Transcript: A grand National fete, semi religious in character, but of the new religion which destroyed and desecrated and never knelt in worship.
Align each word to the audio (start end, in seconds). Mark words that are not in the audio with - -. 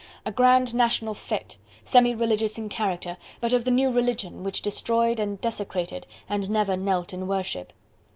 A 0.25 0.31
grand 0.31 0.73
National 0.73 1.13
fete, 1.13 1.57
semi 1.85 2.15
religious 2.15 2.57
in 2.57 2.69
character, 2.69 3.17
but 3.39 3.53
of 3.53 3.65
the 3.65 3.69
new 3.69 3.91
religion 3.91 4.43
which 4.43 4.63
destroyed 4.63 5.19
and 5.19 5.39
desecrated 5.41 6.07
and 6.27 6.49
never 6.49 6.75
knelt 6.75 7.13
in 7.13 7.27
worship. 7.27 7.71